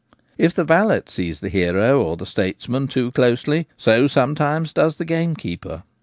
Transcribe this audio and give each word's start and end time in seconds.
If 0.35 0.55
the 0.55 0.63
valet 0.63 1.03
sees 1.05 1.41
the 1.41 1.49
hero 1.49 2.01
or 2.03 2.17
the 2.17 2.25
statesman 2.25 2.87
too 2.87 3.11
closely, 3.11 3.67
so 3.77 4.07
sometimes 4.07 4.73
does 4.73 4.97
the 4.97 5.05
gamekeeper. 5.05 5.83